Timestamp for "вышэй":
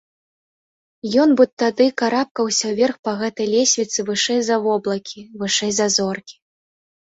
4.09-4.41, 5.43-5.71